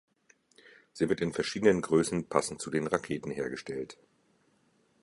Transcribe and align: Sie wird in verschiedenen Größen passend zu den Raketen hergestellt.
Sie 0.93 1.09
wird 1.09 1.21
in 1.21 1.31
verschiedenen 1.31 1.79
Größen 1.83 2.27
passend 2.27 2.59
zu 2.59 2.71
den 2.71 2.87
Raketen 2.87 3.29
hergestellt. 3.29 3.99